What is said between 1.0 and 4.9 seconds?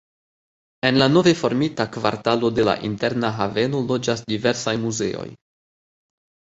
la nove formita kvartalo de la Interna Haveno loĝas diversaj